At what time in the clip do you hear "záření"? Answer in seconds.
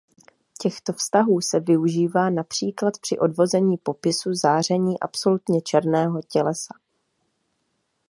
4.33-4.99